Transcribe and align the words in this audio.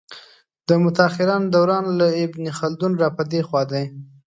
د 0.67 0.69
متاخرانو 0.83 1.51
دوران 1.55 1.85
له 1.99 2.07
ابن 2.23 2.43
خلدون 2.59 2.91
را 3.01 3.09
په 3.17 3.23
دې 3.31 3.41
خوا 3.47 3.61
دی. 3.71 3.85